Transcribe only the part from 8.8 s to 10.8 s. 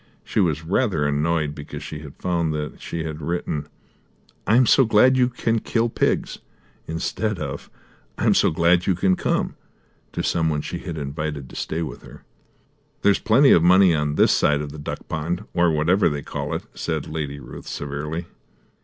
you can come" to some one she